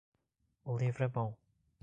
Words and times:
O 0.71 0.75
livro 0.81 1.03
é 1.03 1.07
bom. 1.07 1.31